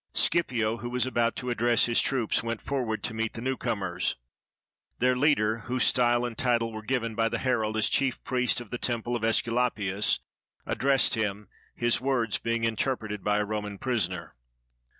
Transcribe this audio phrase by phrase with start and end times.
[0.15, 4.15] Scipio, who was about to address his troops, went forward to meet the newcomers.
[4.97, 8.71] Their leader, whose style and title were given by the herald as chief priest of
[8.71, 10.17] the Temple of ^s culapius,
[10.65, 14.33] addressed him, his words being interpreted by a Roman prisoner.